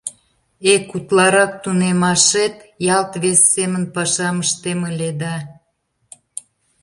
Эк, 0.73 0.85
утларак 0.95 1.51
тунемашет, 1.63 2.55
ялт 2.95 3.11
вес 3.21 3.39
семын 3.53 3.83
пашам 3.93 4.37
ыштем 4.45 4.79
ыле 4.89 5.09
да. 5.21 5.35